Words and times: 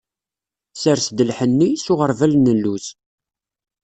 Sers-d 0.81 1.17
lḥenni, 1.29 1.69
s 1.83 1.85
uɣerbal 1.91 2.33
n 2.37 2.45
lluz. 2.57 2.85